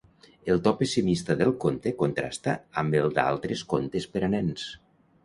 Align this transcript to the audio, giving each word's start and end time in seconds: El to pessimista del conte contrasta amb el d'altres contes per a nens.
El 0.51 0.61
to 0.67 0.71
pessimista 0.77 1.35
del 1.41 1.53
conte 1.65 1.93
contrasta 1.99 2.55
amb 2.83 2.97
el 3.01 3.13
d'altres 3.19 3.63
contes 3.75 4.09
per 4.17 4.25
a 4.31 4.31
nens. 4.39 4.65